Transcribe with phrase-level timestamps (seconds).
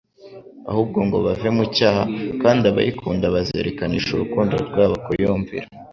[0.69, 2.03] ahubwo ngo bave mu cyaha;
[2.41, 5.67] kandi abayikunda bazerekanisha urukundo rwabo kuyumvira.